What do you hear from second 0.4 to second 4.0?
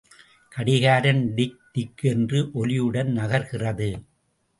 கடிகாரம் tick, tick என்ற ஒலியுடன் நகர்கிறது!